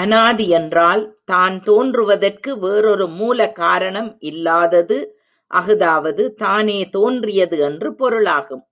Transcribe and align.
அனாதி 0.00 0.48
என்றால், 0.48 1.02
தான் 1.24 1.56
தோன்றுவதற்கு 1.62 2.50
வேறொரு 2.58 3.06
மூல 3.16 3.48
காரணம் 3.52 4.16
இல்லாதது 4.22 4.98
அஃதாவது 5.50 6.34
தானே 6.34 6.78
தோன்றியது 6.90 7.58
என்று 7.60 7.90
பொருளாகும். 7.94 8.64